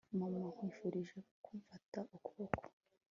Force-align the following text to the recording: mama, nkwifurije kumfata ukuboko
mama, 0.19 0.39
nkwifurije 0.53 1.17
kumfata 1.43 1.99
ukuboko 2.15 2.63